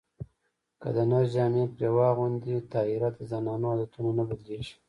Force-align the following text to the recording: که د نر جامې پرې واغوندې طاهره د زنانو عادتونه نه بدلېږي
که 0.81 0.89
د 0.95 0.97
نر 1.09 1.25
جامې 1.33 1.63
پرې 1.73 1.89
واغوندې 1.97 2.55
طاهره 2.71 3.09
د 3.17 3.19
زنانو 3.31 3.65
عادتونه 3.71 4.09
نه 4.19 4.23
بدلېږي 4.29 4.75